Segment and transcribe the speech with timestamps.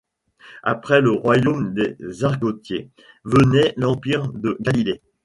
[0.63, 2.89] Après le royaume des argotiers,
[3.23, 4.99] venait l’empire de Galilée.